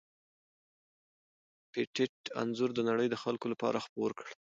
پېټټ 1.71 2.15
انځور 2.41 2.69
د 2.75 2.79
نړۍ 2.89 3.07
د 3.11 3.15
خلکو 3.23 3.45
لپاره 3.53 3.83
خپور 3.85 4.11
کړ. 4.19 4.27